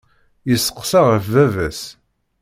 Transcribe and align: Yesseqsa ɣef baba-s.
Yesseqsa 0.49 0.99
ɣef 1.07 1.25
baba-s. 1.33 1.81